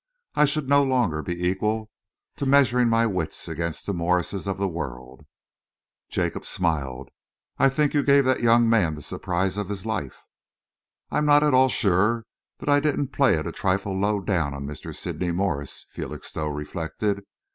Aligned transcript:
I 0.33 0.45
should 0.45 0.67
no 0.67 0.81
longer 0.83 1.21
be 1.21 1.47
equal 1.47 1.91
to 2.37 2.47
measuring 2.47 2.89
my 2.89 3.05
wits 3.05 3.47
against 3.47 3.85
the 3.85 3.93
Morses 3.93 4.47
of 4.47 4.57
the 4.57 4.67
world." 4.67 5.27
Jacob 6.09 6.43
smiled. 6.43 7.09
"I 7.59 7.69
think 7.69 7.93
you 7.93 8.01
gave 8.01 8.25
that 8.25 8.39
young 8.39 8.67
man 8.67 8.95
the 8.95 9.03
surprise 9.03 9.57
of 9.57 9.69
his 9.69 9.85
life." 9.85 10.25
"I'm 11.11 11.27
not 11.27 11.43
at 11.43 11.53
all 11.53 11.69
sure 11.69 12.25
that 12.57 12.67
I 12.67 12.79
didn't 12.79 13.09
play 13.13 13.35
it 13.35 13.45
a 13.45 13.51
trifle 13.51 13.93
low 13.95 14.19
down 14.21 14.55
on 14.55 14.65
Mr. 14.65 14.95
Sydney 14.95 15.31
Morse," 15.31 15.85
Felixstowe 15.91 16.49
reflected. 16.49 17.23